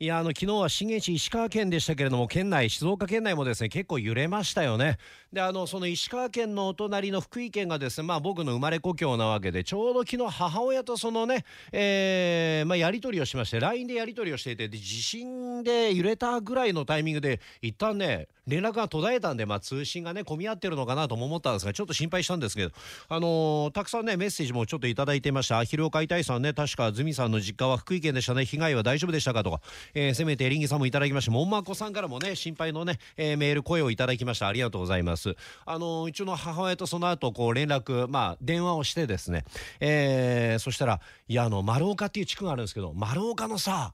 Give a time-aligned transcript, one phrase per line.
[0.00, 4.96] いやあの昨日は震源地石川県でしたけれども県内静岡県内もですね結構揺れましたよね。
[5.32, 22.70] であのその石川県のお隣の福井県がですねまあ僕の生まれ故郷なわけでちょうど昨日母親とそのね、えーまあ、やり取りをしまして LINE でやり取りをしていてで地震で揺れたぐらいのタイミングで一旦ね連絡が途絶えたんで、まあ、通信がね混み合ってるのかなとも思ったんですがちょっと心配したんですけど、
[23.08, 25.58] あのーたくさんねメッセージもちょっといただいていました。
[25.58, 28.46] アヒルを飼いたいさんね確かズミさんの実家は福井県でしたね。
[28.46, 29.60] 被害は大丈夫でしたかとか、
[29.94, 39.44] えーせめてエリンギさんもいただきましてもんまこさんからもね心配のね、えーメール声をいただきましたありがとうございますあのーうちの母親とその後こう連絡まあ電話をしてですね、
[39.80, 43.92] えーそしたらいやあの丸岡っていう地区があるんですけど丸岡のさ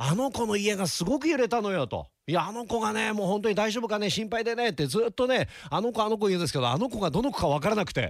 [0.00, 2.06] あの子の家がすごく揺れたのよと。
[2.28, 8.08] いや、あの子がね、もう本当に大丈夫かね、心配でねってずっとね、あの子あの子言うんですけど、あの子がどの子かわからなくて。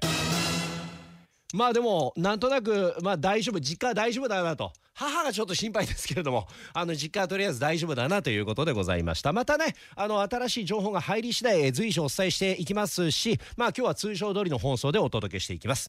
[1.55, 4.71] まあでも、なんとなく、まあ大丈夫、実家は大丈夫だよなと。
[4.99, 9.33] 母がちょっと心配ですけれども、あの、実家はとりあえず大丈夫だなということでございました。
[9.33, 15.87] またね、あの、新しい情報が入り次第、随所お伝えしていきますし、まあ今日は通常通りの放送でお届けしていきます。